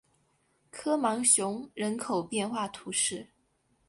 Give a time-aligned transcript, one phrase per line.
[0.71, 3.27] 科芒雄人口变化图示